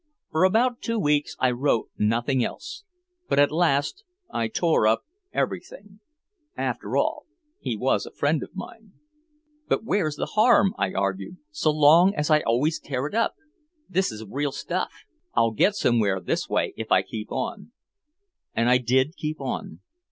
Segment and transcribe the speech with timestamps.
[0.31, 2.83] For about two weeks I wrote nothing else.
[3.29, 5.99] But at last I tore up everything.
[6.57, 7.27] After all,
[7.59, 8.93] he was a friend of mine.
[9.67, 13.35] "But where's the harm," I argued, "so long as I always tear it up?
[13.87, 14.91] This is real stuff.
[15.35, 17.71] I'll get somewhere this way if I keep on."
[18.55, 19.81] And I did keep on.